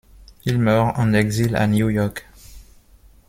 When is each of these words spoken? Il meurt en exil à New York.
Il 0.45 0.57
meurt 0.57 0.97
en 0.97 1.13
exil 1.13 1.55
à 1.55 1.67
New 1.67 1.91
York. 1.91 2.27